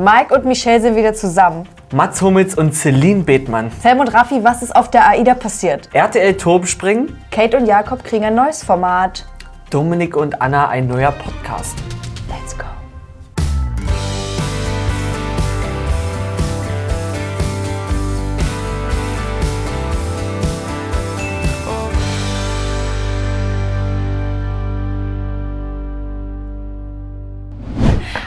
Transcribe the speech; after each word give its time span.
Mike 0.00 0.34
und 0.34 0.46
Michelle 0.46 0.80
sind 0.80 0.96
wieder 0.96 1.12
zusammen. 1.12 1.68
Mats 1.92 2.22
Hummels 2.22 2.54
und 2.54 2.74
Celine 2.74 3.22
Bethmann. 3.22 3.70
Sam 3.82 4.00
und 4.00 4.08
Raffi, 4.08 4.42
was 4.42 4.62
ist 4.62 4.74
auf 4.74 4.88
der 4.90 5.06
AIDA 5.06 5.34
passiert? 5.34 5.90
RTL 5.92 6.38
Turmspringen. 6.38 7.18
Kate 7.30 7.58
und 7.58 7.66
Jakob 7.66 8.02
kriegen 8.02 8.24
ein 8.24 8.34
neues 8.34 8.64
Format. 8.64 9.26
Dominik 9.68 10.16
und 10.16 10.40
Anna 10.40 10.68
ein 10.68 10.86
neuer 10.86 11.12
Podcast. 11.12 11.76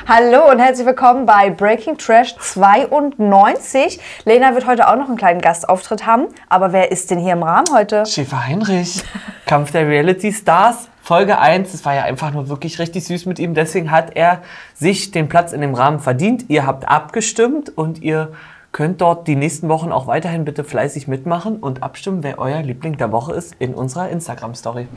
Hallo 0.05 0.51
und 0.51 0.59
herzlich 0.59 0.85
willkommen 0.85 1.25
bei 1.25 1.49
Breaking 1.49 1.97
Trash 1.97 2.35
92. 2.37 4.01
Lena 4.25 4.53
wird 4.53 4.67
heute 4.67 4.89
auch 4.89 4.97
noch 4.97 5.07
einen 5.07 5.15
kleinen 5.15 5.39
Gastauftritt 5.39 6.05
haben. 6.05 6.25
Aber 6.49 6.73
wer 6.73 6.91
ist 6.91 7.09
denn 7.09 7.19
hier 7.19 7.31
im 7.31 7.43
Rahmen 7.43 7.67
heute? 7.73 8.05
Schäfer 8.05 8.45
Heinrich. 8.45 9.01
Kampf 9.45 9.71
der 9.71 9.87
Reality 9.87 10.33
Stars. 10.33 10.89
Folge 11.01 11.39
1. 11.39 11.71
Das 11.71 11.85
war 11.85 11.95
ja 11.95 12.03
einfach 12.03 12.33
nur 12.33 12.49
wirklich 12.49 12.79
richtig 12.79 13.05
süß 13.05 13.25
mit 13.27 13.39
ihm. 13.39 13.53
Deswegen 13.53 13.91
hat 13.91 14.17
er 14.17 14.41
sich 14.73 15.11
den 15.11 15.29
Platz 15.29 15.53
in 15.53 15.61
dem 15.61 15.73
Rahmen 15.73 16.01
verdient. 16.01 16.49
Ihr 16.49 16.67
habt 16.67 16.85
abgestimmt 16.85 17.77
und 17.77 18.01
ihr 18.01 18.33
könnt 18.73 18.99
dort 18.99 19.29
die 19.29 19.37
nächsten 19.37 19.69
Wochen 19.69 19.93
auch 19.93 20.07
weiterhin 20.07 20.43
bitte 20.43 20.65
fleißig 20.65 21.07
mitmachen 21.07 21.55
und 21.57 21.81
abstimmen, 21.81 22.23
wer 22.23 22.39
euer 22.39 22.61
Liebling 22.61 22.97
der 22.97 23.13
Woche 23.13 23.31
ist 23.31 23.55
in 23.59 23.73
unserer 23.73 24.09
Instagram-Story. 24.09 24.89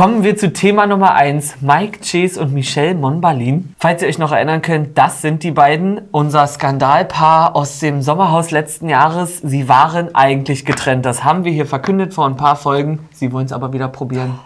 Kommen 0.00 0.24
wir 0.24 0.34
zu 0.34 0.50
Thema 0.50 0.86
Nummer 0.86 1.12
1. 1.12 1.60
Mike 1.60 1.98
Chase 2.02 2.40
und 2.40 2.54
Michelle 2.54 2.94
Monbalin. 2.94 3.74
Falls 3.78 4.00
ihr 4.00 4.08
euch 4.08 4.16
noch 4.16 4.32
erinnern 4.32 4.62
könnt, 4.62 4.96
das 4.96 5.20
sind 5.20 5.42
die 5.42 5.50
beiden, 5.50 6.00
unser 6.10 6.46
Skandalpaar 6.46 7.54
aus 7.54 7.80
dem 7.80 8.00
Sommerhaus 8.00 8.50
letzten 8.50 8.88
Jahres. 8.88 9.40
Sie 9.40 9.68
waren 9.68 10.14
eigentlich 10.14 10.64
getrennt. 10.64 11.04
Das 11.04 11.22
haben 11.22 11.44
wir 11.44 11.52
hier 11.52 11.66
verkündet 11.66 12.14
vor 12.14 12.24
ein 12.24 12.38
paar 12.38 12.56
Folgen. 12.56 13.10
Sie 13.12 13.30
wollen 13.30 13.44
es 13.44 13.52
aber 13.52 13.74
wieder 13.74 13.88
probieren. 13.88 14.38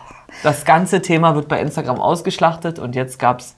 Das 0.43 0.65
ganze 0.65 1.03
Thema 1.03 1.37
wird 1.37 1.47
bei 1.47 1.61
Instagram 1.61 2.01
ausgeschlachtet 2.01 2.81
und 2.81 2.97
jetzt 2.97 3.21
gab 3.21 3.39
es 3.39 3.55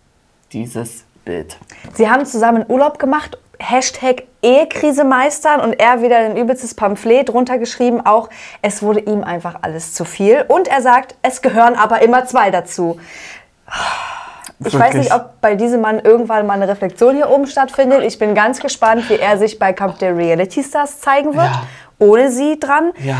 dieses 0.52 1.06
Bild. 1.24 1.56
Sie 1.94 2.10
haben 2.10 2.26
zusammen 2.26 2.66
Urlaub 2.68 2.98
gemacht 2.98 3.38
Hashtag 3.68 4.24
Ehekrise 4.42 5.04
meistern 5.04 5.60
und 5.60 5.72
er 5.74 6.02
wieder 6.02 6.18
ein 6.18 6.36
übelstes 6.36 6.74
Pamphlet 6.74 7.28
drunter 7.28 7.58
geschrieben, 7.58 8.00
auch 8.04 8.28
es 8.62 8.82
wurde 8.82 9.00
ihm 9.00 9.24
einfach 9.24 9.56
alles 9.62 9.92
zu 9.92 10.04
viel. 10.04 10.44
Und 10.48 10.68
er 10.68 10.82
sagt, 10.82 11.16
es 11.22 11.42
gehören 11.42 11.74
aber 11.74 12.02
immer 12.02 12.26
zwei 12.26 12.50
dazu. 12.50 13.00
Ich 14.58 14.72
Wirklich? 14.72 14.82
weiß 14.82 14.94
nicht, 14.94 15.14
ob 15.14 15.40
bei 15.40 15.54
diesem 15.54 15.80
Mann 15.80 15.98
irgendwann 15.98 16.46
mal 16.46 16.54
eine 16.54 16.68
Reflexion 16.68 17.16
hier 17.16 17.28
oben 17.28 17.46
stattfindet. 17.46 18.02
Ich 18.02 18.18
bin 18.18 18.34
ganz 18.34 18.60
gespannt, 18.60 19.08
wie 19.10 19.16
er 19.16 19.36
sich 19.36 19.58
bei 19.58 19.72
Camp 19.72 19.98
der 19.98 20.16
Reality 20.16 20.62
Stars 20.62 21.00
zeigen 21.00 21.34
wird, 21.34 21.46
ja. 21.46 21.62
ohne 21.98 22.30
sie 22.30 22.58
dran. 22.58 22.92
Ja. 23.02 23.16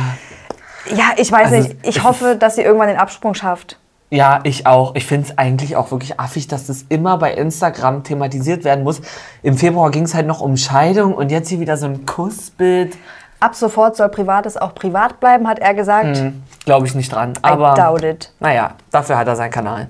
Ja, 0.90 1.06
ich 1.16 1.30
weiß 1.30 1.52
also, 1.52 1.68
nicht. 1.68 1.76
Ich 1.82 2.04
hoffe, 2.04 2.36
dass 2.36 2.54
sie 2.54 2.62
irgendwann 2.62 2.88
den 2.88 2.98
Absprung 2.98 3.34
schafft. 3.34 3.78
Ja, 4.10 4.40
ich 4.44 4.66
auch. 4.66 4.94
Ich 4.94 5.04
finde 5.04 5.28
es 5.28 5.38
eigentlich 5.38 5.74
auch 5.76 5.90
wirklich 5.90 6.20
affig, 6.20 6.46
dass 6.46 6.66
das 6.66 6.84
immer 6.88 7.18
bei 7.18 7.34
Instagram 7.34 8.04
thematisiert 8.04 8.62
werden 8.62 8.84
muss. 8.84 9.00
Im 9.42 9.56
Februar 9.56 9.90
ging 9.90 10.04
es 10.04 10.14
halt 10.14 10.26
noch 10.26 10.40
um 10.40 10.56
Scheidung 10.56 11.14
und 11.14 11.30
jetzt 11.30 11.48
hier 11.48 11.58
wieder 11.58 11.76
so 11.76 11.86
ein 11.86 12.06
Kussbild. 12.06 12.96
Ab 13.40 13.54
sofort 13.54 13.96
soll 13.96 14.08
Privates 14.08 14.56
auch 14.56 14.74
privat 14.74 15.20
bleiben, 15.20 15.48
hat 15.48 15.58
er 15.58 15.74
gesagt. 15.74 16.16
Hm, 16.16 16.42
Glaube 16.64 16.86
ich 16.86 16.94
nicht 16.94 17.12
dran. 17.12 17.34
Aber, 17.42 17.72
I 17.72 17.76
doubt 17.76 18.02
it. 18.04 18.32
Naja, 18.38 18.74
dafür 18.90 19.18
hat 19.18 19.26
er 19.26 19.36
seinen 19.36 19.50
Kanal. 19.50 19.88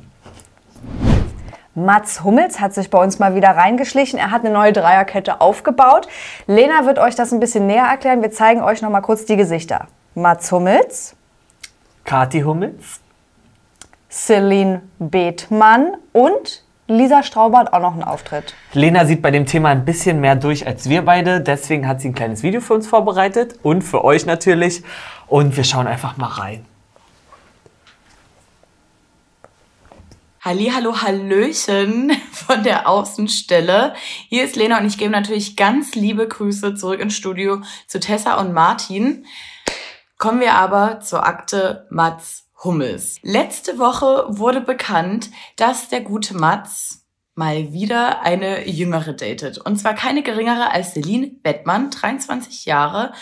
Mats 1.75 2.25
Hummels 2.25 2.58
hat 2.58 2.73
sich 2.73 2.89
bei 2.89 2.98
uns 2.98 3.19
mal 3.19 3.34
wieder 3.34 3.51
reingeschlichen. 3.51 4.19
Er 4.19 4.30
hat 4.30 4.41
eine 4.45 4.53
neue 4.53 4.73
Dreierkette 4.73 5.42
aufgebaut. 5.42 6.08
Lena 6.47 6.86
wird 6.86 6.98
euch 6.98 7.14
das 7.14 7.33
ein 7.33 7.39
bisschen 7.39 7.67
näher 7.67 7.84
erklären. 7.84 8.23
Wir 8.23 8.30
zeigen 8.33 8.62
euch 8.62 8.80
noch 8.80 8.89
mal 8.89 9.03
kurz 9.03 9.27
die 9.27 9.36
Gesichter. 9.36 9.86
Mats 10.14 10.51
Hummels. 10.51 11.14
Kati 12.05 12.41
Hummels. 12.41 13.01
Celine 14.11 14.83
Bethmann 14.98 15.96
und 16.12 16.62
Lisa 16.89 17.24
Strauber 17.24 17.58
hat 17.58 17.72
auch 17.72 17.80
noch 17.80 17.94
einen 17.94 18.05
Auftritt. 18.05 18.55
Lena 18.72 19.05
sieht 19.06 19.20
bei 19.20 19.33
dem 19.33 19.44
Thema 19.44 19.70
ein 19.70 19.84
bisschen 19.84 20.20
mehr 20.20 20.36
durch 20.36 20.67
als 20.67 20.89
wir 20.89 21.02
beide. 21.02 21.40
Deswegen 21.40 21.89
hat 21.89 22.00
sie 22.00 22.08
ein 22.08 22.14
kleines 22.14 22.44
Video 22.44 22.61
für 22.61 22.74
uns 22.74 22.86
vorbereitet 22.86 23.58
und 23.62 23.83
für 23.83 24.05
euch 24.05 24.24
natürlich. 24.24 24.84
Und 25.27 25.56
wir 25.56 25.64
schauen 25.64 25.89
einfach 25.89 26.17
mal 26.17 26.28
rein. 26.28 26.64
Halli, 30.42 30.70
hallo, 30.73 31.02
hallöchen 31.02 32.12
von 32.33 32.62
der 32.62 32.88
Außenstelle. 32.88 33.94
Hier 34.28 34.44
ist 34.44 34.55
Lena 34.55 34.78
und 34.78 34.86
ich 34.86 34.96
gebe 34.96 35.11
natürlich 35.11 35.56
ganz 35.56 35.96
liebe 35.96 36.28
Grüße 36.28 36.77
zurück 36.77 37.00
ins 37.00 37.17
Studio 37.17 37.62
zu 37.88 37.98
Tessa 37.98 38.34
und 38.34 38.52
Martin. 38.52 39.27
Kommen 40.18 40.38
wir 40.38 40.55
aber 40.55 41.00
zur 41.00 41.27
Akte 41.27 41.88
Mats 41.90 42.45
Hummels. 42.64 43.18
Letzte 43.22 43.78
Woche 43.78 44.27
wurde 44.28 44.61
bekannt, 44.61 45.30
dass 45.56 45.89
der 45.89 46.00
gute 46.00 46.36
Mats 46.36 47.06
mal 47.34 47.72
wieder 47.72 48.22
eine 48.22 48.67
jüngere 48.68 49.12
datet. 49.12 49.58
Und 49.58 49.77
zwar 49.77 49.94
keine 49.94 50.22
geringere 50.22 50.70
als 50.70 50.94
Celine 50.94 51.28
Bettmann, 51.42 51.90
23 51.90 52.64
Jahre, 52.64 53.12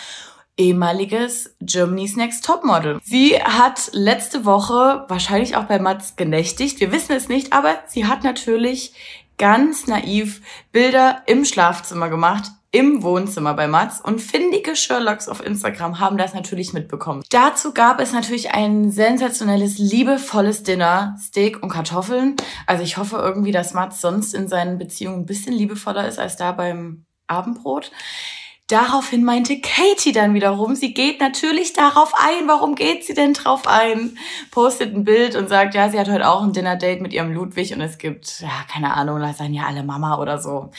ehemaliges 0.57 1.55
Germany's 1.59 2.15
Next 2.15 2.45
Topmodel. 2.45 2.99
Sie 3.03 3.35
hat 3.35 3.89
letzte 3.91 4.45
Woche 4.45 5.05
wahrscheinlich 5.09 5.57
auch 5.57 5.65
bei 5.65 5.79
Mats 5.79 6.15
genächtigt. 6.15 6.79
Wir 6.79 6.93
wissen 6.93 7.11
es 7.11 7.27
nicht, 7.27 7.51
aber 7.51 7.75
sie 7.87 8.07
hat 8.07 8.23
natürlich 8.23 8.93
ganz 9.37 9.87
naiv 9.87 10.41
Bilder 10.71 11.23
im 11.25 11.43
Schlafzimmer 11.43 12.09
gemacht, 12.09 12.45
im 12.75 13.03
Wohnzimmer 13.03 13.53
bei 13.53 13.67
Mats 13.69 14.01
und 14.01 14.21
findige 14.21 14.75
Sherlocks 14.75 15.29
auf 15.29 15.41
Instagram 15.41 16.01
haben 16.01 16.17
das 16.17 16.33
natürlich 16.33 16.73
mitbekommen. 16.73 17.23
Dazu 17.29 17.73
gab 17.73 18.01
es 18.01 18.11
natürlich 18.11 18.51
ein 18.51 18.91
sensationelles, 18.91 19.77
liebevolles 19.77 20.63
Dinner, 20.63 21.15
Steak 21.17 21.63
und 21.63 21.69
Kartoffeln. 21.69 22.35
Also 22.67 22.83
ich 22.83 22.97
hoffe 22.97 23.15
irgendwie, 23.15 23.53
dass 23.53 23.73
Mats 23.73 24.01
sonst 24.01 24.33
in 24.33 24.49
seinen 24.49 24.77
Beziehungen 24.77 25.21
ein 25.21 25.25
bisschen 25.25 25.53
liebevoller 25.53 26.05
ist 26.05 26.19
als 26.19 26.35
da 26.35 26.51
beim 26.51 27.05
Abendbrot. 27.27 27.91
Daraufhin 28.67 29.23
meinte 29.23 29.61
Katie 29.61 30.11
dann 30.11 30.33
wiederum, 30.33 30.75
sie 30.75 30.93
geht 30.93 31.21
natürlich 31.21 31.73
darauf 31.73 32.13
ein. 32.15 32.47
Warum 32.47 32.73
geht 32.73 33.05
sie 33.05 33.13
denn 33.13 33.33
drauf 33.33 33.67
ein? 33.67 34.17
Postet 34.49 34.93
ein 34.93 35.03
Bild 35.05 35.35
und 35.35 35.47
sagt, 35.47 35.75
ja, 35.75 35.89
sie 35.89 35.99
hat 35.99 36.09
heute 36.09 36.27
auch 36.27 36.41
ein 36.41 36.51
Dinner-Date 36.51 36.99
mit 36.99 37.13
ihrem 37.13 37.31
Ludwig 37.31 37.73
und 37.73 37.81
es 37.81 37.99
gibt, 37.99 38.41
ja, 38.41 38.49
keine 38.67 38.95
Ahnung, 38.95 39.19
da 39.19 39.31
seien 39.33 39.53
ja 39.53 39.65
alle 39.67 39.83
Mama 39.83 40.17
oder 40.19 40.39
so 40.39 40.71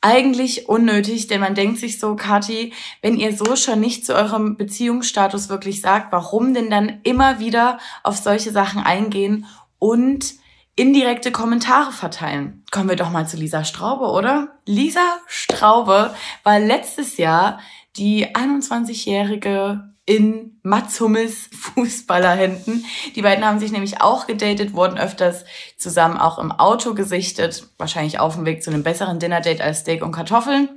eigentlich 0.00 0.68
unnötig, 0.68 1.26
denn 1.26 1.40
man 1.40 1.54
denkt 1.54 1.78
sich 1.78 1.98
so, 1.98 2.14
Kathi, 2.14 2.72
wenn 3.02 3.18
ihr 3.18 3.36
so 3.36 3.56
schon 3.56 3.80
nicht 3.80 4.06
zu 4.06 4.14
eurem 4.14 4.56
Beziehungsstatus 4.56 5.48
wirklich 5.48 5.80
sagt, 5.80 6.12
warum 6.12 6.54
denn 6.54 6.70
dann 6.70 7.00
immer 7.02 7.40
wieder 7.40 7.78
auf 8.04 8.16
solche 8.16 8.52
Sachen 8.52 8.82
eingehen 8.82 9.46
und 9.78 10.34
indirekte 10.76 11.32
Kommentare 11.32 11.90
verteilen? 11.90 12.64
Kommen 12.70 12.88
wir 12.88 12.96
doch 12.96 13.10
mal 13.10 13.26
zu 13.26 13.36
Lisa 13.36 13.64
Straube, 13.64 14.06
oder? 14.06 14.60
Lisa 14.66 15.18
Straube 15.26 16.14
war 16.44 16.60
letztes 16.60 17.16
Jahr 17.16 17.58
die 17.96 18.28
21-jährige 18.28 19.92
in 20.08 20.58
Mats 20.62 20.98
Hummels 21.00 21.50
Fußballerhänden. 21.74 22.86
Die 23.14 23.20
beiden 23.20 23.44
haben 23.44 23.58
sich 23.58 23.72
nämlich 23.72 24.00
auch 24.00 24.26
gedatet, 24.26 24.72
wurden 24.72 24.98
öfters 24.98 25.44
zusammen 25.76 26.16
auch 26.16 26.38
im 26.38 26.50
Auto 26.50 26.94
gesichtet, 26.94 27.68
wahrscheinlich 27.76 28.18
auf 28.18 28.34
dem 28.34 28.46
Weg 28.46 28.62
zu 28.62 28.70
einem 28.70 28.82
besseren 28.82 29.18
Dinner-Date 29.18 29.60
als 29.60 29.80
Steak 29.80 30.02
und 30.02 30.12
Kartoffeln. 30.12 30.70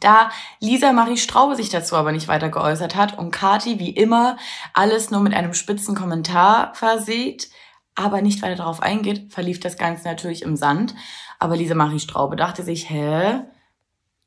Da 0.00 0.30
Lisa 0.58 0.92
Marie 0.92 1.16
Straube 1.16 1.54
sich 1.54 1.68
dazu 1.68 1.94
aber 1.94 2.10
nicht 2.10 2.26
weiter 2.26 2.48
geäußert 2.48 2.96
hat 2.96 3.16
und 3.18 3.30
Kati 3.30 3.78
wie 3.78 3.90
immer 3.90 4.36
alles 4.74 5.12
nur 5.12 5.20
mit 5.20 5.34
einem 5.34 5.54
spitzen 5.54 5.94
Kommentar 5.94 6.74
versieht, 6.74 7.50
aber 7.94 8.20
nicht 8.20 8.42
weiter 8.42 8.56
darauf 8.56 8.82
eingeht, 8.82 9.32
verlief 9.32 9.60
das 9.60 9.76
Ganze 9.76 10.08
natürlich 10.08 10.42
im 10.42 10.56
Sand. 10.56 10.94
Aber 11.38 11.56
Lisa 11.56 11.74
Marie 11.76 12.00
Straube 12.00 12.34
dachte 12.34 12.64
sich, 12.64 12.90
hä, 12.90 13.42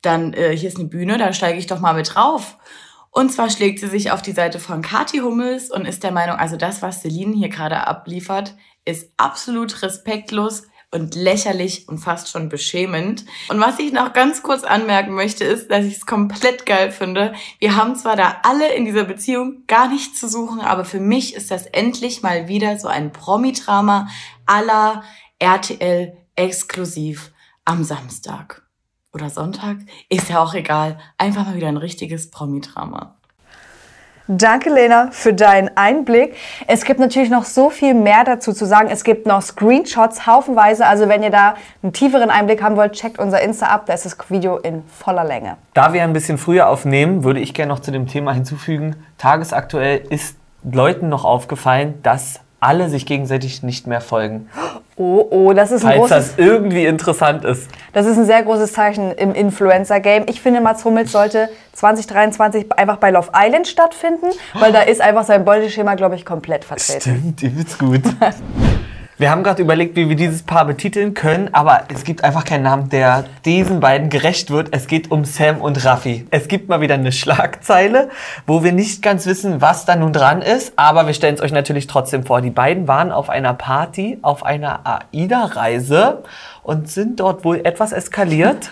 dann 0.01 0.33
äh, 0.33 0.55
hier 0.55 0.69
ist 0.69 0.79
eine 0.79 0.87
Bühne, 0.87 1.17
da 1.17 1.33
steige 1.33 1.59
ich 1.59 1.67
doch 1.67 1.79
mal 1.81 1.93
mit 1.93 2.15
drauf. 2.15 2.57
Und 3.13 3.31
zwar 3.31 3.51
schlägt 3.51 3.79
sie 3.79 3.87
sich 3.87 4.09
auf 4.09 4.23
die 4.23 4.31
Seite 4.31 4.59
von 4.59 4.81
Kati 4.81 5.19
Hummels 5.19 5.69
und 5.69 5.85
ist 5.85 6.03
der 6.03 6.11
Meinung, 6.11 6.37
also 6.37 6.57
das, 6.57 6.81
was 6.81 7.01
Celine 7.01 7.35
hier 7.35 7.49
gerade 7.49 7.85
abliefert, 7.85 8.55
ist 8.85 9.11
absolut 9.17 9.83
respektlos 9.83 10.63
und 10.89 11.13
lächerlich 11.13 11.87
und 11.87 11.99
fast 11.99 12.29
schon 12.29 12.49
beschämend. 12.49 13.23
Und 13.49 13.59
was 13.59 13.77
ich 13.77 13.93
noch 13.93 14.13
ganz 14.13 14.41
kurz 14.41 14.63
anmerken 14.63 15.13
möchte, 15.13 15.43
ist, 15.43 15.69
dass 15.69 15.85
ich 15.85 15.97
es 15.97 16.05
komplett 16.07 16.65
geil 16.65 16.91
finde. 16.91 17.33
Wir 17.59 17.75
haben 17.75 17.95
zwar 17.95 18.15
da 18.15 18.37
alle 18.41 18.73
in 18.73 18.85
dieser 18.85 19.03
Beziehung 19.03 19.63
gar 19.67 19.87
nichts 19.89 20.19
zu 20.19 20.27
suchen, 20.27 20.59
aber 20.59 20.83
für 20.83 20.99
mich 20.99 21.35
ist 21.35 21.51
das 21.51 21.67
endlich 21.67 22.23
mal 22.23 22.47
wieder 22.47 22.79
so 22.79 22.87
ein 22.87 23.11
Promi-Drama 23.11 24.07
aller 24.47 25.03
RTL 25.37 26.17
exklusiv 26.35 27.31
am 27.63 27.83
Samstag 27.83 28.62
oder 29.13 29.29
Sonntag, 29.29 29.77
ist 30.09 30.29
ja 30.29 30.41
auch 30.41 30.53
egal. 30.53 30.97
Einfach 31.17 31.45
mal 31.45 31.55
wieder 31.55 31.67
ein 31.67 31.77
richtiges 31.77 32.31
Promi-Drama. 32.31 33.15
Danke, 34.29 34.69
Lena, 34.69 35.09
für 35.11 35.33
deinen 35.33 35.69
Einblick. 35.75 36.35
Es 36.65 36.85
gibt 36.85 37.01
natürlich 37.01 37.29
noch 37.29 37.43
so 37.43 37.69
viel 37.69 37.93
mehr 37.93 38.23
dazu 38.23 38.53
zu 38.53 38.65
sagen. 38.65 38.87
Es 38.89 39.03
gibt 39.03 39.27
noch 39.27 39.41
Screenshots 39.41 40.25
haufenweise. 40.25 40.85
Also 40.85 41.09
wenn 41.09 41.23
ihr 41.23 41.29
da 41.29 41.55
einen 41.81 41.91
tieferen 41.91 42.29
Einblick 42.29 42.63
haben 42.63 42.77
wollt, 42.77 42.93
checkt 42.93 43.19
unser 43.19 43.41
Insta 43.41 43.65
ab. 43.67 43.85
Da 43.85 43.93
ist 43.93 44.05
das 44.05 44.17
Video 44.29 44.57
in 44.59 44.83
voller 44.87 45.25
Länge. 45.25 45.57
Da 45.73 45.91
wir 45.91 46.03
ein 46.03 46.13
bisschen 46.13 46.37
früher 46.37 46.69
aufnehmen, 46.69 47.25
würde 47.25 47.41
ich 47.41 47.53
gerne 47.53 47.73
noch 47.73 47.81
zu 47.81 47.91
dem 47.91 48.07
Thema 48.07 48.31
hinzufügen. 48.31 48.95
Tagesaktuell 49.17 50.03
ist 50.09 50.37
Leuten 50.63 51.09
noch 51.09 51.25
aufgefallen, 51.25 52.01
dass 52.01 52.39
alle 52.63 52.89
sich 52.89 53.05
gegenseitig 53.05 53.63
nicht 53.63 53.87
mehr 53.87 54.01
folgen. 54.01 54.49
Oh, 54.95 55.25
oh, 55.29 55.53
das 55.53 55.71
ist 55.71 55.83
ein 55.83 55.97
Falls 55.97 56.09
großes... 56.09 56.35
das 56.35 56.37
irgendwie 56.37 56.85
interessant 56.85 57.45
ist. 57.45 57.67
Das 57.93 58.05
ist 58.05 58.17
ein 58.17 58.25
sehr 58.25 58.43
großes 58.43 58.73
Zeichen 58.73 59.11
im 59.13 59.33
Influencer-Game. 59.33 60.25
Ich 60.29 60.41
finde, 60.41 60.61
Mats 60.61 60.85
Hummels 60.85 61.11
sollte 61.11 61.49
2023 61.73 62.71
einfach 62.77 62.97
bei 62.97 63.09
Love 63.11 63.29
Island 63.35 63.67
stattfinden, 63.67 64.27
weil 64.53 64.71
da 64.71 64.81
ist 64.81 65.01
einfach 65.01 65.25
sein 65.25 65.45
Beuteschema, 65.45 65.95
glaube 65.95 66.15
ich, 66.15 66.25
komplett 66.25 66.63
vertreten. 66.63 67.01
Stimmt, 67.01 67.43
übelst 67.43 67.79
gut. 67.79 68.01
Wir 69.19 69.29
haben 69.29 69.43
gerade 69.43 69.61
überlegt, 69.61 69.95
wie 69.95 70.09
wir 70.09 70.15
dieses 70.15 70.41
Paar 70.41 70.65
betiteln 70.65 71.13
können, 71.13 71.53
aber 71.53 71.83
es 71.93 72.03
gibt 72.03 72.23
einfach 72.23 72.45
keinen 72.45 72.63
Namen, 72.63 72.89
der 72.89 73.25
diesen 73.45 73.79
beiden 73.79 74.09
gerecht 74.09 74.49
wird. 74.49 74.69
Es 74.71 74.87
geht 74.87 75.11
um 75.11 75.23
Sam 75.23 75.61
und 75.61 75.85
Raffi. 75.85 76.25
Es 76.31 76.47
gibt 76.47 76.67
mal 76.67 76.81
wieder 76.81 76.95
eine 76.95 77.11
Schlagzeile, 77.11 78.09
wo 78.47 78.63
wir 78.63 78.71
nicht 78.71 79.03
ganz 79.03 79.27
wissen, 79.27 79.61
was 79.61 79.85
da 79.85 79.95
nun 79.95 80.13
dran 80.13 80.41
ist, 80.41 80.73
aber 80.77 81.05
wir 81.05 81.13
stellen 81.13 81.35
es 81.35 81.41
euch 81.41 81.51
natürlich 81.51 81.85
trotzdem 81.85 82.25
vor. 82.25 82.41
Die 82.41 82.49
beiden 82.49 82.87
waren 82.87 83.11
auf 83.11 83.29
einer 83.29 83.53
Party, 83.53 84.17
auf 84.23 84.43
einer 84.43 85.03
AIDA-Reise 85.11 86.23
und 86.63 86.89
sind 86.89 87.19
dort 87.19 87.45
wohl 87.45 87.61
etwas 87.63 87.91
eskaliert. 87.91 88.71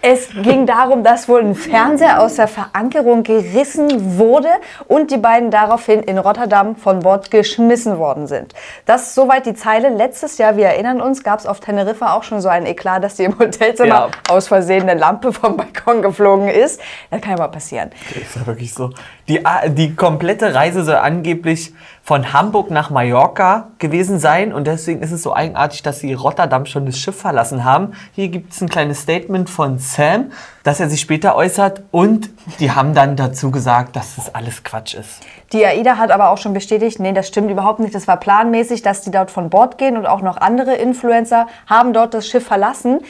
Es 0.00 0.28
ging 0.30 0.66
darum, 0.66 1.02
dass 1.02 1.28
wohl 1.28 1.40
ein 1.40 1.54
Fernseher 1.56 2.20
aus 2.22 2.36
der 2.36 2.46
Verankerung 2.46 3.24
gerissen 3.24 4.16
wurde 4.18 4.48
und 4.86 5.10
die 5.10 5.16
beiden 5.16 5.50
daraufhin 5.50 6.02
in 6.02 6.18
Rotterdam 6.18 6.76
von 6.76 7.00
Bord 7.00 7.30
geschmissen 7.32 7.98
worden 7.98 8.26
sind. 8.28 8.54
Das 8.86 9.08
ist 9.08 9.14
soweit 9.16 9.44
die 9.46 9.54
Zeile. 9.54 9.88
Letztes 9.88 10.38
Jahr, 10.38 10.56
wir 10.56 10.66
erinnern 10.66 11.00
uns, 11.00 11.24
gab 11.24 11.40
es 11.40 11.46
auf 11.46 11.58
Teneriffa 11.60 12.12
auch 12.14 12.22
schon 12.22 12.40
so 12.40 12.48
ein 12.48 12.64
Eklat, 12.64 13.02
dass 13.02 13.16
die 13.16 13.24
im 13.24 13.38
Hotelzimmer 13.38 13.88
Ja. 13.88 14.10
aus 14.28 14.46
Versehen 14.48 14.88
eine 14.88 14.98
Lampe 14.98 15.32
vom 15.32 15.56
Balkon 15.56 16.00
geflogen 16.02 16.48
ist. 16.48 16.80
Das 17.10 17.20
kann 17.20 17.32
ja 17.32 17.38
mal 17.38 17.48
passieren. 17.48 17.90
Ist 18.14 18.36
ja 18.36 18.46
wirklich 18.46 18.72
so. 18.72 18.90
Die, 19.28 19.44
A- 19.44 19.68
die 19.68 19.94
komplette 19.94 20.54
Reise 20.54 20.84
soll 20.84 20.96
angeblich 20.96 21.74
von 22.02 22.32
Hamburg 22.32 22.70
nach 22.70 22.88
Mallorca 22.88 23.68
gewesen 23.78 24.18
sein 24.18 24.54
und 24.54 24.66
deswegen 24.66 25.02
ist 25.02 25.12
es 25.12 25.22
so 25.22 25.34
eigenartig, 25.34 25.82
dass 25.82 26.00
sie 26.00 26.14
Rotterdam 26.14 26.64
schon 26.64 26.86
das 26.86 26.98
Schiff 26.98 27.16
verlassen 27.20 27.62
haben. 27.64 27.92
Hier 28.12 28.28
gibt 28.28 28.54
es 28.54 28.62
ein 28.62 28.70
kleines 28.70 29.00
Statement 29.02 29.50
von 29.50 29.78
Sam, 29.78 30.32
dass 30.62 30.80
er 30.80 30.88
sich 30.88 31.00
später 31.02 31.36
äußert 31.36 31.82
und 31.90 32.30
die 32.58 32.70
haben 32.70 32.94
dann 32.94 33.16
dazu 33.16 33.50
gesagt, 33.50 33.96
dass 33.96 34.16
das 34.16 34.34
alles 34.34 34.64
Quatsch 34.64 34.94
ist. 34.94 35.20
Die 35.52 35.64
AIDA 35.66 35.98
hat 35.98 36.10
aber 36.10 36.30
auch 36.30 36.38
schon 36.38 36.54
bestätigt, 36.54 36.98
nee, 36.98 37.12
das 37.12 37.28
stimmt 37.28 37.50
überhaupt 37.50 37.80
nicht. 37.80 37.94
Das 37.94 38.08
war 38.08 38.16
planmäßig, 38.16 38.80
dass 38.80 39.02
die 39.02 39.10
dort 39.10 39.30
von 39.30 39.50
Bord 39.50 39.76
gehen 39.76 39.98
und 39.98 40.06
auch 40.06 40.22
noch 40.22 40.38
andere 40.38 40.74
Influencer 40.76 41.46
haben 41.66 41.92
dort 41.92 42.14
das 42.14 42.26
Schiff 42.26 42.46
verlassen. 42.46 43.00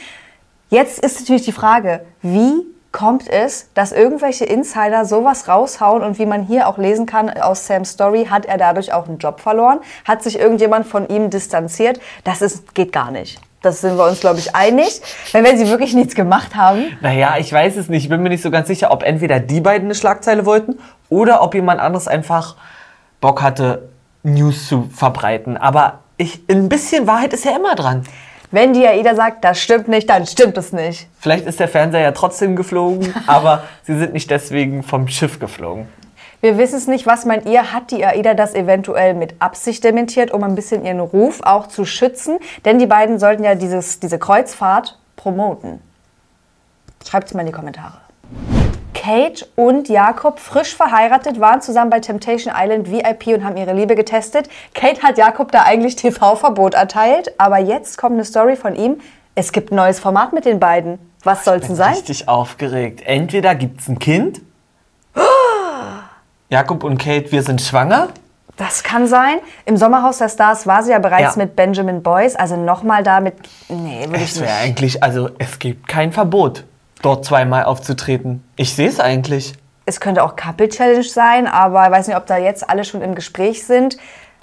Jetzt 0.68 0.98
ist 0.98 1.20
natürlich 1.20 1.44
die 1.44 1.52
Frage, 1.52 2.04
wie 2.22 2.66
kommt 2.92 3.28
es, 3.28 3.68
dass 3.74 3.92
irgendwelche 3.92 4.44
Insider 4.44 5.04
sowas 5.04 5.48
raushauen 5.48 6.02
und 6.02 6.18
wie 6.18 6.26
man 6.26 6.42
hier 6.42 6.68
auch 6.68 6.78
lesen 6.78 7.06
kann 7.06 7.28
aus 7.30 7.66
Sam's 7.66 7.90
Story, 7.90 8.26
hat 8.30 8.46
er 8.46 8.58
dadurch 8.58 8.92
auch 8.92 9.06
einen 9.08 9.18
Job 9.18 9.40
verloren? 9.40 9.80
Hat 10.04 10.22
sich 10.22 10.38
irgendjemand 10.38 10.86
von 10.86 11.08
ihm 11.08 11.30
distanziert? 11.30 12.00
Das 12.24 12.42
ist, 12.42 12.74
geht 12.74 12.92
gar 12.92 13.10
nicht. 13.10 13.40
Das 13.60 13.80
sind 13.80 13.96
wir 13.96 14.06
uns, 14.06 14.20
glaube 14.20 14.38
ich, 14.38 14.54
einig. 14.54 15.02
Weil 15.32 15.44
wenn 15.44 15.58
sie 15.58 15.68
wirklich 15.68 15.92
nichts 15.92 16.14
gemacht 16.14 16.54
haben, 16.54 16.96
Naja, 17.00 17.36
ich 17.38 17.52
weiß 17.52 17.76
es 17.76 17.88
nicht. 17.88 18.04
Ich 18.04 18.08
bin 18.08 18.22
mir 18.22 18.28
nicht 18.28 18.42
so 18.42 18.50
ganz 18.50 18.68
sicher, 18.68 18.92
ob 18.92 19.02
entweder 19.02 19.40
die 19.40 19.60
beiden 19.60 19.88
eine 19.88 19.94
Schlagzeile 19.96 20.46
wollten 20.46 20.78
oder 21.08 21.42
ob 21.42 21.54
jemand 21.54 21.80
anderes 21.80 22.06
einfach 22.06 22.56
Bock 23.20 23.42
hatte, 23.42 23.88
News 24.22 24.68
zu 24.68 24.88
verbreiten. 24.94 25.56
Aber 25.56 26.00
ich, 26.16 26.42
ein 26.48 26.68
bisschen 26.68 27.06
Wahrheit 27.06 27.32
ist 27.32 27.44
ja 27.44 27.56
immer 27.56 27.74
dran. 27.74 28.04
Wenn 28.50 28.72
die 28.72 28.86
AIDA 28.86 29.14
sagt, 29.14 29.44
das 29.44 29.60
stimmt 29.60 29.88
nicht, 29.88 30.08
dann 30.08 30.26
stimmt 30.26 30.56
es 30.56 30.72
nicht. 30.72 31.08
Vielleicht 31.18 31.46
ist 31.46 31.60
der 31.60 31.68
Fernseher 31.68 32.00
ja 32.00 32.12
trotzdem 32.12 32.56
geflogen, 32.56 33.14
aber 33.26 33.64
sie 33.82 33.98
sind 33.98 34.12
nicht 34.12 34.30
deswegen 34.30 34.82
vom 34.82 35.08
Schiff 35.08 35.38
geflogen. 35.38 35.88
Wir 36.40 36.56
wissen 36.56 36.76
es 36.76 36.86
nicht. 36.86 37.04
Was 37.04 37.24
meint 37.24 37.46
ihr? 37.46 37.72
Hat 37.72 37.90
die 37.90 38.04
AIDA 38.04 38.34
das 38.34 38.54
eventuell 38.54 39.14
mit 39.14 39.34
Absicht 39.40 39.82
dementiert, 39.82 40.30
um 40.30 40.44
ein 40.44 40.54
bisschen 40.54 40.84
ihren 40.84 41.00
Ruf 41.00 41.40
auch 41.42 41.66
zu 41.66 41.84
schützen? 41.84 42.38
Denn 42.64 42.78
die 42.78 42.86
beiden 42.86 43.18
sollten 43.18 43.42
ja 43.42 43.56
dieses, 43.56 43.98
diese 43.98 44.20
Kreuzfahrt 44.20 44.98
promoten. 45.16 45.80
Schreibt 47.06 47.28
es 47.28 47.34
mal 47.34 47.40
in 47.40 47.46
die 47.46 47.52
Kommentare. 47.52 47.98
Kate 48.94 49.46
und 49.56 49.88
Jakob, 49.88 50.40
frisch 50.40 50.74
verheiratet, 50.74 51.40
waren 51.40 51.60
zusammen 51.62 51.90
bei 51.90 52.00
Temptation 52.00 52.52
Island 52.56 52.90
VIP 52.90 53.28
und 53.28 53.44
haben 53.44 53.56
ihre 53.56 53.72
Liebe 53.72 53.94
getestet. 53.94 54.48
Kate 54.74 55.02
hat 55.02 55.18
Jakob 55.18 55.52
da 55.52 55.62
eigentlich 55.62 55.96
TV-Verbot 55.96 56.74
erteilt, 56.74 57.32
aber 57.38 57.58
jetzt 57.58 57.96
kommt 57.98 58.14
eine 58.14 58.24
Story 58.24 58.56
von 58.56 58.74
ihm. 58.74 59.00
Es 59.34 59.52
gibt 59.52 59.70
ein 59.72 59.76
neues 59.76 60.00
Format 60.00 60.32
mit 60.32 60.44
den 60.44 60.58
beiden. 60.58 60.98
Was 61.22 61.44
soll's 61.44 61.66
denn 61.66 61.76
sein? 61.76 61.92
Richtig 61.94 62.28
aufgeregt. 62.28 63.02
Entweder 63.04 63.54
gibt 63.54 63.80
es 63.80 63.88
ein 63.88 63.98
Kind. 63.98 64.40
Jakob 66.50 66.82
und 66.82 66.98
Kate, 66.98 67.30
wir 67.30 67.42
sind 67.42 67.60
schwanger. 67.60 68.08
Das 68.56 68.82
kann 68.82 69.06
sein. 69.06 69.36
Im 69.66 69.76
Sommerhaus 69.76 70.18
der 70.18 70.28
Stars 70.28 70.66
war 70.66 70.82
sie 70.82 70.90
ja 70.90 70.98
bereits 70.98 71.36
Ja. 71.36 71.42
mit 71.42 71.54
Benjamin 71.54 72.02
Boyce. 72.02 72.34
Also 72.34 72.56
nochmal 72.56 73.04
da 73.04 73.20
mit. 73.20 73.34
Nee, 73.68 74.06
würde 74.06 74.16
ich 74.16 74.22
Es 74.32 74.40
wäre 74.40 74.50
nicht. 74.50 74.62
eigentlich, 74.64 75.02
also 75.02 75.30
es 75.38 75.58
gibt 75.60 75.86
kein 75.86 76.10
Verbot, 76.12 76.64
dort 77.02 77.24
zweimal 77.24 77.64
aufzutreten. 77.64 78.42
Ich 78.56 78.74
sehe 78.74 78.88
es 78.88 79.00
eigentlich. 79.00 79.54
Es 79.86 80.00
könnte 80.00 80.22
auch 80.22 80.36
Couple 80.36 80.68
Challenge 80.68 81.02
sein, 81.02 81.46
aber 81.46 81.86
ich 81.86 81.90
weiß 81.90 82.08
nicht, 82.08 82.16
ob 82.16 82.26
da 82.26 82.36
jetzt 82.36 82.68
alle 82.68 82.84
schon 82.84 83.02
im 83.02 83.14
Gespräch 83.14 83.66
sind. 83.66 83.96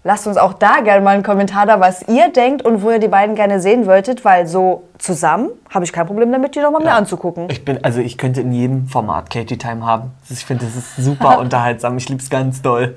Lasst 0.03 0.27
uns 0.27 0.37
auch 0.37 0.53
da 0.53 0.81
gerne 0.81 1.03
mal 1.03 1.15
einen 1.15 1.23
Kommentar 1.23 1.65
da, 1.65 1.79
was 1.79 2.07
ihr 2.07 2.29
denkt 2.29 2.61
und 2.61 2.83
wo 2.83 2.91
ihr 2.91 2.99
die 2.99 3.07
beiden 3.07 3.35
gerne 3.35 3.59
sehen 3.59 3.87
wolltet, 3.87 4.23
weil 4.23 4.45
so 4.45 4.83
zusammen 4.99 5.49
habe 5.71 5.83
ich 5.83 5.91
kein 5.91 6.05
Problem 6.05 6.31
damit, 6.31 6.55
die 6.55 6.59
nochmal 6.59 6.83
mir 6.83 6.91
anzugucken. 6.91 7.47
Ich 7.49 7.65
bin, 7.65 7.83
also 7.83 8.01
ich 8.01 8.17
könnte 8.19 8.41
in 8.41 8.51
jedem 8.51 8.87
Format 8.87 9.31
Katie 9.31 9.57
Time 9.57 9.83
haben. 9.83 10.11
Ich 10.29 10.45
finde, 10.45 10.65
das 10.65 10.75
ist 10.75 10.95
super 10.97 11.39
unterhaltsam. 11.39 11.97
Ich 11.97 12.07
liebe 12.07 12.21
es 12.21 12.29
ganz 12.29 12.61
doll. 12.61 12.95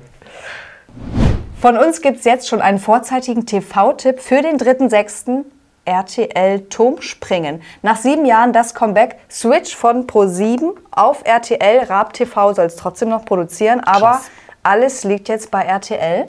Von 1.59 1.77
uns 1.77 2.01
gibt 2.01 2.19
es 2.19 2.25
jetzt 2.25 2.47
schon 2.47 2.61
einen 2.61 2.77
vorzeitigen 2.77 3.47
TV-Tipp 3.47 4.19
für 4.19 4.43
den 4.43 4.57
3.6. 4.57 5.45
RTL 5.89 6.61
Turmspringen. 6.69 7.61
Nach 7.81 7.97
sieben 7.97 8.25
Jahren 8.25 8.53
das 8.53 8.75
Comeback. 8.75 9.17
Switch 9.29 9.75
von 9.75 10.05
Pro7 10.05 10.75
auf 10.91 11.25
RTL. 11.25 11.85
Raab 11.85 12.13
TV 12.13 12.53
soll 12.53 12.65
es 12.65 12.75
trotzdem 12.75 13.09
noch 13.09 13.25
produzieren, 13.25 13.79
aber 13.79 14.11
Krass. 14.11 14.31
alles 14.61 15.03
liegt 15.03 15.27
jetzt 15.29 15.49
bei 15.49 15.63
RTL. 15.63 16.27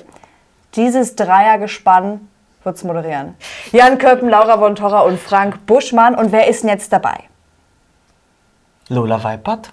Dieses 0.75 1.15
Dreiergespann 1.15 2.29
wird 2.65 2.77
es 2.77 2.85
moderieren. 2.85 3.35
Jan 3.73 3.99
Köppen, 3.99 4.31
Laura 4.31 4.57
von 4.59 4.75
Torra 4.77 5.01
und 5.01 5.21
Frank 5.21 5.67
Buschmann. 5.67 6.15
Und 6.15 6.33
wer 6.33 6.49
ist 6.49 6.63
denn 6.63 6.71
jetzt 6.71 6.93
dabei? 6.93 7.25
Lola 8.89 9.23
Weipert. 9.23 9.73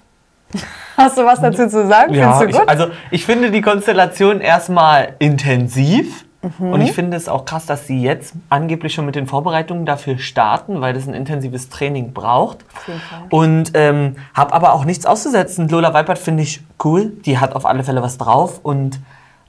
Hast 0.96 1.16
du 1.16 1.24
was 1.24 1.40
dazu 1.40 1.66
zu 1.68 1.86
sagen? 1.86 2.12
Findest 2.12 2.40
du 2.40 2.46
ich, 2.46 2.56
gut? 2.56 2.68
also 2.68 2.90
ich 3.10 3.24
finde 3.24 3.50
die 3.50 3.62
Konstellation 3.62 4.40
erstmal 4.40 5.14
intensiv. 5.18 6.24
Mhm. 6.42 6.72
Und 6.72 6.80
ich 6.82 6.92
finde 6.92 7.16
es 7.16 7.28
auch 7.28 7.44
krass, 7.44 7.66
dass 7.66 7.86
sie 7.86 8.00
jetzt 8.00 8.34
angeblich 8.48 8.94
schon 8.94 9.06
mit 9.06 9.16
den 9.16 9.26
Vorbereitungen 9.26 9.86
dafür 9.86 10.18
starten, 10.18 10.80
weil 10.80 10.94
das 10.94 11.08
ein 11.08 11.14
intensives 11.14 11.68
Training 11.68 12.12
braucht. 12.12 12.58
jeden 12.86 13.00
Fall. 13.00 13.22
Und 13.30 13.72
ähm, 13.74 14.16
habe 14.34 14.52
aber 14.52 14.72
auch 14.72 14.84
nichts 14.84 15.04
auszusetzen. 15.04 15.68
Lola 15.68 15.94
Weipert 15.94 16.18
finde 16.18 16.44
ich 16.44 16.62
cool. 16.84 17.12
Die 17.24 17.38
hat 17.38 17.56
auf 17.56 17.66
alle 17.66 17.82
Fälle 17.82 18.02
was 18.02 18.18
drauf. 18.18 18.60
Und 18.62 19.00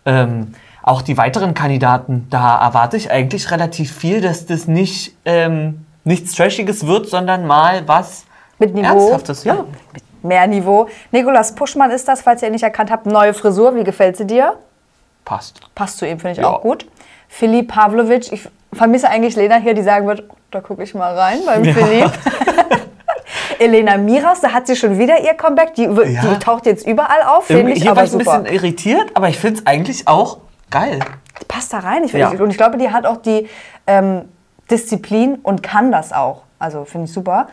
ähm, 0.06 0.54
auch 0.82 1.04
die 1.04 1.18
weiteren 1.18 1.54
Kandidaten, 1.54 2.26
da 2.32 2.60
erwarte 2.60 2.98
ich 2.98 3.12
eigentlich 3.12 3.52
relativ 3.52 3.96
viel, 3.96 4.22
dass 4.22 4.48
das 4.48 4.68
nicht 4.68 5.16
ähm, 5.26 5.86
nichts 6.04 6.34
Trashiges 6.34 6.88
wird, 6.88 7.08
sondern 7.08 7.46
mal 7.46 7.88
was 7.88 8.26
Mit 8.58 8.74
Niveau. 8.74 8.88
Ernsthaftes. 8.88 9.44
Ja. 9.44 9.66
Mit 9.94 10.04
mehr 10.24 10.48
Niveau. 10.48 10.88
Nikolas 11.12 11.54
Puschmann 11.54 11.92
ist 11.92 12.08
das, 12.08 12.24
falls 12.24 12.42
ihr 12.42 12.48
ihn 12.48 12.54
nicht 12.54 12.64
erkannt 12.64 12.90
habt. 12.90 13.06
Neue 13.06 13.36
Frisur, 13.36 13.76
wie 13.76 13.84
gefällt 13.84 14.18
sie 14.18 14.26
dir? 14.26 14.56
Passt. 15.30 15.62
Passt 15.76 16.00
zu 16.00 16.08
ihm, 16.08 16.20
finde 16.20 16.32
ich 16.32 16.38
Ja. 16.40 16.48
auch 16.50 16.62
gut. 16.62 16.88
Philipp 17.28 17.68
Pavlovic, 17.68 18.32
ich 18.32 18.50
vermisse 18.74 19.08
eigentlich 19.10 19.36
Lena 19.36 19.58
hier, 19.58 19.76
die 19.76 19.84
sagen 19.84 20.08
wird, 20.08 20.24
da 20.50 20.60
gucke 20.60 20.82
ich 20.82 20.96
mal 20.96 21.16
rein 21.16 21.38
beim 21.46 21.64
Ja. 21.64 21.74
Philipp. 21.74 22.12
Elena 23.60 23.98
Miras, 23.98 24.42
da 24.42 24.52
hat 24.54 24.66
sie 24.66 24.76
schon 24.76 24.98
wieder 24.98 25.20
ihr 25.22 25.36
Comeback. 25.36 25.76
Die, 25.76 25.84
Ja. 25.84 26.22
die 26.22 26.40
taucht 26.40 26.66
jetzt 26.66 26.88
überall 26.88 27.22
auf, 27.28 27.46
finde 27.46 27.74
ich 27.74 27.80
hier 27.84 27.92
war 27.92 27.98
aber 27.98 28.06
ich 28.06 28.14
ein 28.14 28.20
super. 28.20 28.40
bisschen 28.40 28.56
irritiert, 28.56 29.12
aber 29.14 29.30
ich 29.30 29.38
finde 29.38 29.60
es 29.60 29.68
eigentlich 29.68 30.08
auch 30.08 30.38
geil. 30.72 31.00
Die 31.40 31.46
passt 31.46 31.74
da 31.74 31.80
rein. 31.80 32.04
Ich, 32.06 32.14
Ja. 32.14 32.32
ich, 32.34 32.40
und 32.42 32.50
ich 32.50 32.58
glaube, 32.58 32.78
die 32.78 32.90
hat 32.92 33.06
auch 33.06 33.18
die 33.18 33.48
ähm, 33.86 34.24
Disziplin 34.72 35.36
und 35.44 35.62
kann 35.62 35.92
das 35.92 36.12
auch. 36.12 36.42
Also 36.58 36.86
finde 36.86 37.06
ich 37.06 37.14
super. 37.14 37.50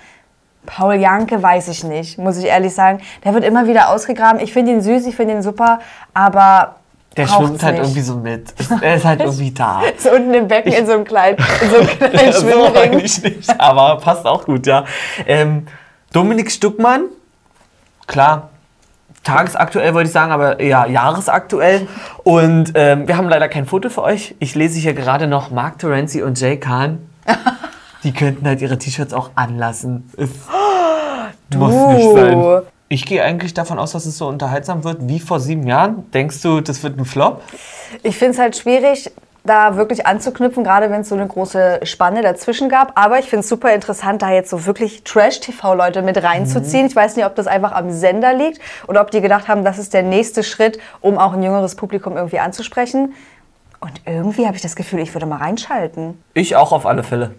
Paul 0.65 0.95
Janke 0.95 1.43
weiß 1.43 1.69
ich 1.69 1.85
nicht, 1.85 2.19
muss 2.19 2.39
ich 2.39 2.47
ehrlich 2.47 2.75
sagen. 2.75 3.01
Der 3.25 3.35
wird 3.35 3.45
immer 3.45 3.67
wieder 3.67 3.91
ausgegraben. 3.91 4.41
Ich 4.41 4.53
finde 4.53 4.73
ihn 4.73 4.81
süß, 4.81 5.07
ich 5.07 5.15
finde 5.15 5.35
ihn 5.35 5.43
super, 5.43 5.79
aber 6.15 6.77
Der 7.17 7.27
schwimmt 7.27 7.63
halt 7.63 7.75
nicht. 7.77 7.85
irgendwie 7.85 8.01
so 8.03 8.17
mit. 8.17 8.55
Er 8.83 8.97
ist 8.97 9.05
halt 9.05 9.21
irgendwie 9.21 9.51
da. 9.51 9.83
So 9.99 10.11
unten 10.11 10.35
im 10.35 10.49
Becken 10.49 10.73
in 10.73 10.87
so 10.87 10.93
einem 10.93 11.05
kleinen, 11.05 11.39
in 11.63 11.71
so 11.71 11.77
einem 11.77 11.87
kleinen 11.99 12.33
so 12.33 12.41
Schwimmring. 12.41 12.77
eigentlich 12.77 13.23
nicht, 13.23 13.61
aber 13.61 13.97
passt 13.99 14.27
auch 14.27 14.45
gut, 14.45 14.67
ja. 14.67 14.85
Ähm, 15.27 15.67
Dominik 16.13 16.51
Stuckmann, 16.51 17.05
klar, 18.07 18.51
tagesaktuell 19.25 19.93
wollte 19.95 20.07
ich 20.07 20.13
sagen, 20.13 20.33
aber 20.33 20.61
eher 20.61 20.87
jahresaktuell. 20.89 21.89
Und 22.23 22.73
ähm, 22.75 23.09
wir 23.09 23.17
haben 23.17 23.29
leider 23.29 23.49
kein 23.49 23.67
Foto 23.67 23.89
für 23.91 24.03
euch. 24.03 24.35
Ich 24.39 24.55
lese 24.55 24.79
hier 24.79 24.95
gerade 24.95 25.27
noch 25.27 25.51
Mark 25.51 25.79
Terenzi 25.79 26.23
und 26.23 26.41
Jay 26.41 26.59
Kahn. 26.59 26.99
Die 28.05 28.13
könnten 28.13 28.47
halt 28.47 28.63
ihre 28.63 28.79
T-Shirts 28.79 29.13
auch 29.13 29.31
anlassen. 29.35 30.11
Es 30.17 30.31
muss 31.57 31.75
nicht 31.75 32.15
sein. 32.15 32.63
Ich 32.89 33.05
gehe 33.05 33.23
eigentlich 33.23 33.53
davon 33.53 33.81
aus, 33.81 33.93
dass 33.93 34.07
es 34.07 34.17
so 34.17 34.29
unterhaltsam 34.29 34.85
wird 34.85 35.09
wie 35.09 35.19
vor 35.19 35.41
sieben 35.41 35.67
Jahren. 35.67 36.09
Denkst 36.13 36.41
du, 36.43 36.61
das 36.61 36.85
wird 36.85 36.99
ein 36.99 37.05
Flop? 37.05 37.43
Ich 38.05 38.17
finde 38.17 38.35
es 38.35 38.39
halt 38.39 38.57
schwierig, 38.57 39.11
da 39.43 39.77
wirklich 39.77 40.07
anzuknüpfen, 40.07 40.63
gerade 40.63 40.89
wenn 40.91 41.01
es 41.01 41.09
so 41.09 41.17
eine 41.17 41.27
große 41.27 41.81
Spanne 41.83 42.23
dazwischen 42.23 42.69
gab. 42.69 42.93
Aber 42.99 43.19
ich 43.19 43.27
finde 43.27 43.41
es 43.41 43.49
super 43.49 43.75
interessant, 43.75 44.23
da 44.23 44.31
jetzt 44.31 44.51
so 44.51 44.67
wirklich 44.67 45.03
Trash-TV-Leute 45.03 46.03
mit 46.03 46.23
reinzuziehen. 46.23 46.83
Mhm. 46.83 46.89
Ich 46.89 46.97
weiß 46.97 47.17
nicht, 47.17 47.27
ob 47.27 47.35
das 47.35 47.49
einfach 47.49 47.73
am 47.73 47.91
Sender 47.91 48.35
liegt 48.35 48.61
oder 48.87 49.01
ob 49.01 49.11
die 49.11 49.21
gedacht 49.21 49.49
haben, 49.49 49.65
das 49.65 49.79
ist 49.79 49.93
der 49.93 50.05
nächste 50.05 50.45
Schritt, 50.45 50.79
um 51.01 51.19
auch 51.19 51.33
ein 51.33 51.43
jüngeres 51.43 51.75
Publikum 51.75 52.17
irgendwie 52.17 52.39
anzusprechen. 52.39 53.15
Und 53.81 54.01
irgendwie 54.05 54.47
habe 54.47 54.57
ich 54.57 54.63
das 54.63 54.77
Gefühl, 54.77 55.01
ich 55.01 55.13
würde 55.13 55.27
mal 55.27 55.39
reinschalten. 55.39 56.23
Ich 56.35 56.55
auch 56.55 56.71
auf 56.71 56.87
alle 56.87 57.03
Fälle. 57.03 57.35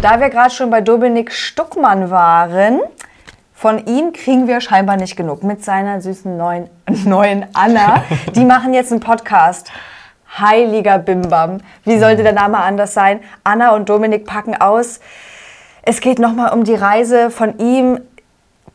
Da 0.00 0.20
wir 0.20 0.30
gerade 0.30 0.50
schon 0.50 0.70
bei 0.70 0.80
Dominik 0.80 1.32
Stuckmann 1.32 2.10
waren, 2.10 2.80
von 3.58 3.84
ihm 3.86 4.12
kriegen 4.12 4.46
wir 4.46 4.60
scheinbar 4.60 4.96
nicht 4.96 5.16
genug 5.16 5.42
mit 5.42 5.64
seiner 5.64 6.00
süßen 6.00 6.36
neuen, 6.36 6.70
neuen 7.04 7.44
Anna. 7.54 8.04
Die 8.36 8.44
machen 8.44 8.72
jetzt 8.72 8.92
einen 8.92 9.00
Podcast. 9.00 9.72
Heiliger 10.38 10.98
Bimbam. 10.98 11.58
Wie 11.82 11.98
sollte 11.98 12.22
der 12.22 12.34
Name 12.34 12.58
anders 12.58 12.94
sein? 12.94 13.18
Anna 13.42 13.74
und 13.74 13.88
Dominik 13.88 14.26
packen 14.26 14.54
aus. 14.54 15.00
Es 15.82 16.00
geht 16.00 16.20
nochmal 16.20 16.52
um 16.52 16.62
die 16.62 16.76
Reise 16.76 17.30
von 17.32 17.58
ihm. 17.58 18.00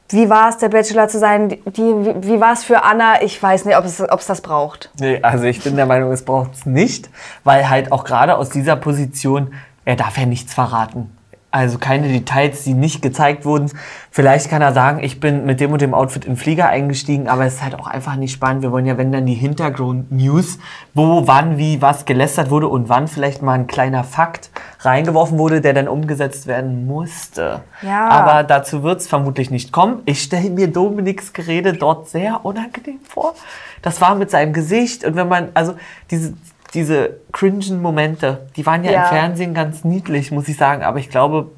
Wie 0.09 0.29
war 0.29 0.49
es, 0.49 0.57
der 0.57 0.67
Bachelor 0.67 1.07
zu 1.07 1.17
sein? 1.17 1.47
Die, 1.49 1.81
wie 1.81 2.27
wie 2.27 2.41
war 2.41 2.51
es 2.51 2.65
für 2.65 2.83
Anna? 2.83 3.21
Ich 3.21 3.41
weiß 3.41 3.63
nicht, 3.63 3.77
ob 3.77 3.85
es, 3.85 4.01
ob 4.01 4.19
es 4.19 4.25
das 4.25 4.41
braucht. 4.41 4.91
Nee, 4.99 5.19
also 5.21 5.45
ich 5.45 5.63
bin 5.63 5.77
der 5.77 5.85
Meinung, 5.85 6.11
es 6.11 6.25
braucht 6.25 6.55
es 6.55 6.65
nicht, 6.65 7.09
weil 7.45 7.69
halt 7.69 7.93
auch 7.93 8.03
gerade 8.03 8.35
aus 8.35 8.49
dieser 8.49 8.75
Position, 8.75 9.53
er 9.85 9.95
darf 9.95 10.17
ja 10.17 10.25
nichts 10.25 10.53
verraten. 10.53 11.15
Also 11.53 11.77
keine 11.77 12.07
Details, 12.07 12.63
die 12.63 12.73
nicht 12.73 13.03
gezeigt 13.03 13.45
wurden. 13.45 13.69
Vielleicht 14.09 14.49
kann 14.49 14.63
er 14.63 14.73
sagen, 14.73 15.03
ich 15.03 15.19
bin 15.19 15.45
mit 15.45 15.59
dem 15.59 15.71
und 15.71 15.83
dem 15.83 15.93
Outfit 15.93 16.25
in 16.25 16.31
den 16.31 16.37
Flieger 16.37 16.67
eingestiegen, 16.67 17.27
aber 17.27 17.45
es 17.45 17.55
ist 17.55 17.63
halt 17.63 17.75
auch 17.75 17.85
einfach 17.85 18.15
nicht 18.15 18.31
spannend. 18.31 18.63
Wir 18.63 18.71
wollen 18.71 18.87
ja, 18.87 18.97
wenn 18.97 19.11
dann 19.11 19.27
die 19.27 19.35
Hintergrund-News, 19.35 20.57
wo, 20.95 21.27
wann, 21.27 21.59
wie, 21.59 21.79
was 21.79 22.05
gelästert 22.05 22.49
wurde 22.49 22.67
und 22.67 22.89
wann 22.89 23.07
vielleicht 23.07 23.43
mal 23.43 23.53
ein 23.53 23.67
kleiner 23.67 24.03
Fakt 24.03 24.49
reingeworfen 24.79 25.37
wurde, 25.37 25.61
der 25.61 25.73
dann 25.73 25.87
umgesetzt 25.87 26.47
werden 26.47 26.87
musste. 26.87 27.61
Ja. 27.83 28.09
Aber 28.09 28.41
dazu 28.41 28.81
wird 28.81 29.01
es 29.01 29.07
vermutlich 29.07 29.51
nicht 29.51 29.71
kommen. 29.71 30.01
Ich 30.05 30.23
stelle 30.23 30.49
mir 30.49 30.69
Dominiks 30.69 31.33
Gerede 31.33 31.73
dort 31.73 32.09
sehr 32.09 32.43
unangenehm 32.43 32.99
vor. 33.07 33.35
Das 33.83 34.01
war 34.01 34.15
mit 34.15 34.31
seinem 34.31 34.53
Gesicht 34.53 35.05
und 35.05 35.15
wenn 35.15 35.27
man, 35.27 35.49
also 35.53 35.75
diese, 36.09 36.33
diese 36.73 37.17
cringen 37.31 37.81
Momente, 37.81 38.47
die 38.55 38.65
waren 38.65 38.83
ja, 38.83 38.91
Ja. 38.91 39.03
im 39.03 39.09
Fernsehen 39.09 39.53
ganz 39.53 39.83
niedlich, 39.83 40.31
muss 40.31 40.47
ich 40.47 40.57
sagen. 40.57 40.83
Aber 40.83 40.99
ich 40.99 41.09
glaube, 41.09 41.51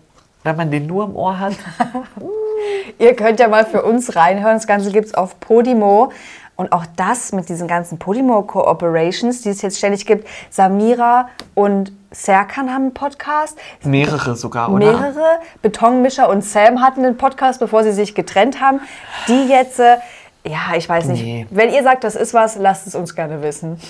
wenn 0.44 0.56
man 0.56 0.72
den 0.72 0.88
nur 0.88 1.06
im 1.06 1.16
Ohr 1.16 1.40
hat, 1.40 1.54
Ihr 3.00 3.16
könnt 3.16 3.40
ja 3.40 3.48
mal 3.48 3.66
für 3.66 3.84
uns 3.84 4.16
reinhören. 4.16 4.56
Das 4.56 4.68
Ganze 4.68 4.92
gibt 4.92 5.08
es 5.08 5.14
auf 5.14 5.40
Podimo. 5.40 6.12
Und 6.56 6.72
auch 6.72 6.86
das 6.96 7.34
mit 7.34 7.50
diesen 7.50 7.68
ganzen 7.68 8.00
Podimo-Cooperations, 8.00 9.42
die 9.42 9.50
es 9.50 9.62
jetzt 9.62 9.78
ständig 9.78 10.06
gibt. 10.06 10.26
Samira 10.50 11.28
und 11.54 11.92
Serkan 12.12 12.70
haben 12.74 12.84
einen 12.84 12.94
Podcast. 12.94 13.58
mehrere 13.84 14.38
sogar, 14.38 14.72
oder? 14.72 14.86
Mehrere. 14.86 15.40
Betonmischer 15.62 16.30
und 16.30 16.46
Sam 16.46 16.82
hatten 16.82 17.04
einen 17.04 17.18
Podcast, 17.18 17.60
bevor 17.60 17.84
sie 17.84 17.92
sich 17.92 18.16
getrennt 18.16 18.62
haben. 18.62 18.80
Die 19.28 19.50
jetzt, 19.50 19.80
äh, 19.82 19.98
ja, 20.46 20.76
ich 20.78 20.88
weiß 20.88 21.08
nicht. 21.08 21.24
Nee. 21.24 21.46
Wenn 21.50 21.74
ihr 21.74 21.84
sagt, 21.84 22.06
das 22.06 22.16
ist 22.16 22.34
was, 22.34 22.56
lasst 22.56 22.88
es 22.88 22.96
uns 22.96 23.16
gerne 23.16 23.42
wissen. 23.42 23.82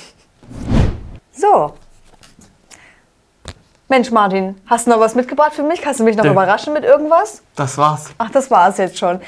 So. 1.36 1.74
Mensch, 3.88 4.10
Martin, 4.10 4.60
hast 4.66 4.88
du 4.88 4.92
noch 4.92 5.00
was 5.00 5.14
mitgebracht 5.14 5.54
für 5.54 5.64
mich? 5.64 5.82
Kannst 5.82 6.00
du 6.00 6.04
mich 6.04 6.16
noch 6.16 6.24
Nö. 6.24 6.32
überraschen 6.32 6.74
mit 6.74 6.84
irgendwas? 6.84 7.44
Das 7.56 7.78
war's. 7.78 8.10
Ach, 8.18 8.32
das 8.32 8.50
war 8.50 8.70
es 8.70 8.78
jetzt 8.78 8.98
schon. 8.98 9.22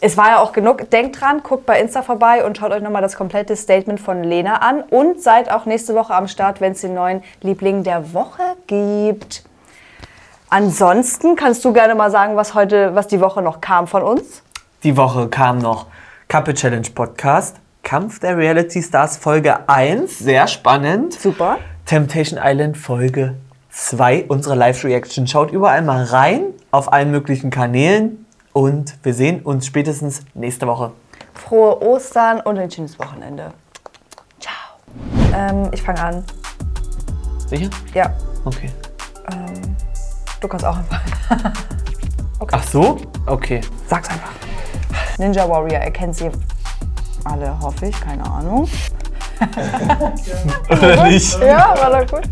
Es 0.00 0.16
war 0.16 0.28
ja 0.30 0.38
auch 0.40 0.52
genug. 0.52 0.90
Denkt 0.90 1.20
dran, 1.20 1.44
guckt 1.44 1.64
bei 1.64 1.80
Insta 1.80 2.02
vorbei 2.02 2.44
und 2.44 2.58
schaut 2.58 2.72
euch 2.72 2.82
nochmal 2.82 3.02
das 3.02 3.14
komplette 3.14 3.54
Statement 3.54 4.00
von 4.00 4.24
Lena 4.24 4.56
an. 4.56 4.82
Und 4.82 5.22
seid 5.22 5.48
auch 5.52 5.64
nächste 5.64 5.94
Woche 5.94 6.14
am 6.14 6.26
Start, 6.26 6.60
wenn 6.60 6.72
es 6.72 6.80
den 6.80 6.94
neuen 6.94 7.22
Liebling 7.42 7.84
der 7.84 8.12
Woche 8.12 8.42
gibt. 8.66 9.44
Ansonsten 10.50 11.36
kannst 11.36 11.64
du 11.64 11.72
gerne 11.72 11.94
mal 11.94 12.10
sagen, 12.10 12.34
was 12.36 12.54
heute, 12.54 12.96
was 12.96 13.06
die 13.06 13.20
Woche 13.20 13.40
noch 13.40 13.60
kam 13.60 13.86
von 13.86 14.02
uns. 14.02 14.42
Die 14.82 14.96
Woche 14.96 15.28
kam 15.28 15.58
noch 15.58 15.86
Couple 16.28 16.54
Challenge 16.54 16.88
Podcast, 16.92 17.56
Kampf 17.92 18.20
der 18.20 18.38
Reality 18.38 18.82
Stars 18.82 19.18
Folge 19.18 19.68
1, 19.68 20.18
sehr 20.20 20.46
spannend. 20.46 21.12
Super. 21.12 21.58
Temptation 21.84 22.40
Island 22.42 22.78
Folge 22.78 23.34
2, 23.68 24.24
unsere 24.28 24.54
Live-Reaction. 24.54 25.26
Schaut 25.26 25.50
überall 25.50 25.82
mal 25.82 26.02
rein, 26.04 26.54
auf 26.70 26.90
allen 26.90 27.10
möglichen 27.10 27.50
Kanälen. 27.50 28.24
Und 28.54 28.94
wir 29.02 29.12
sehen 29.12 29.42
uns 29.42 29.66
spätestens 29.66 30.22
nächste 30.32 30.66
Woche. 30.66 30.92
Frohe 31.34 31.82
Ostern 31.82 32.40
und 32.40 32.56
ein 32.56 32.70
schönes 32.70 32.98
Wochenende. 32.98 33.52
Ciao. 34.40 34.54
Ähm, 35.36 35.68
ich 35.70 35.82
fange 35.82 36.02
an. 36.02 36.24
Sicher? 37.46 37.68
Ja, 37.92 38.10
Okay. 38.46 38.70
du 40.40 40.48
kannst 40.48 40.64
auch 40.64 40.78
einfach. 40.78 41.02
Ach 42.52 42.62
so? 42.62 42.96
Okay. 43.26 43.60
Sag's 43.86 44.08
einfach. 44.08 44.32
Ninja 45.18 45.46
Warrior, 45.46 45.80
er 45.80 45.90
kennt 45.90 46.16
sie 46.16 46.30
alle, 47.24 47.58
hoffe 47.60 47.86
ich, 47.86 48.00
keine 48.00 48.24
Ahnung. 48.24 48.68
Oder 50.70 51.04
nicht? 51.04 51.38
Ja, 51.40 51.74
war 51.78 52.04
doch 52.04 52.10
gut. 52.16 52.28